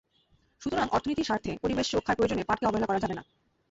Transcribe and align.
সুতরাং 0.61 0.87
অর্থনীতির 0.91 1.27
স্বার্থে, 1.27 1.51
পরিবেশ 1.63 1.87
রক্ষার 1.91 2.17
প্রয়োজনে 2.17 2.43
পাটকে 2.43 2.67
অবহেলা 2.67 2.89
করা 2.89 3.01
যাবে 3.03 3.15
না। 3.15 3.23